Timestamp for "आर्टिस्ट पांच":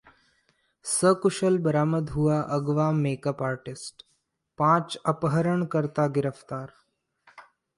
3.43-4.97